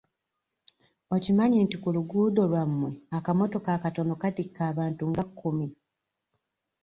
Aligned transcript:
Okimanyi 1.15 1.57
nti 1.65 1.75
ku 1.81 1.87
luguudo 1.95 2.41
lwammwe 2.51 2.89
akamotoka 3.17 3.69
akatono 3.77 4.13
katikka 4.21 4.61
abantu 4.71 5.03
nga 5.11 5.23
kkumi. 5.27 5.67